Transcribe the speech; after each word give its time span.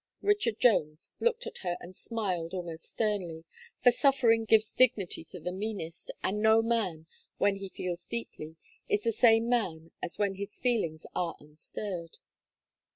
Richard 0.23 0.59
Jones 0.59 1.13
looked 1.19 1.45
at 1.45 1.59
her 1.59 1.77
and 1.79 1.95
smiled 1.95 2.55
almost 2.55 2.85
sternly, 2.89 3.43
for 3.83 3.91
suffering 3.91 4.45
gives 4.45 4.71
dignity 4.71 5.23
to 5.25 5.39
the 5.39 5.51
meanest, 5.51 6.09
and 6.23 6.41
no 6.41 6.63
man, 6.63 7.05
when 7.37 7.57
he 7.57 7.69
feels 7.69 8.07
deeply, 8.07 8.55
is 8.89 9.03
the 9.03 9.11
same 9.11 9.47
man 9.47 9.91
as 10.01 10.17
when 10.17 10.33
his 10.33 10.57
feelings 10.57 11.05
are 11.15 11.35
unstirred. 11.39 12.17